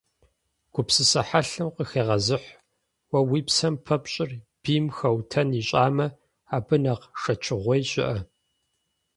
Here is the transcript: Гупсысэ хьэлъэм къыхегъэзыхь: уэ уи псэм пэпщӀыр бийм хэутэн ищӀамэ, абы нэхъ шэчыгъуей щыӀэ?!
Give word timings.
Гупсысэ 0.73 1.21
хьэлъэм 1.27 1.69
къыхегъэзыхь: 1.75 2.49
уэ 3.11 3.19
уи 3.29 3.39
псэм 3.47 3.75
пэпщӀыр 3.85 4.31
бийм 4.61 4.85
хэутэн 4.97 5.49
ищӀамэ, 5.61 6.07
абы 6.55 6.75
нэхъ 6.83 7.05
шэчыгъуей 7.21 7.81
щыӀэ?! 7.89 8.19